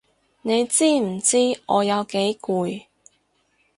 [0.41, 2.85] 你知唔知我有幾攰？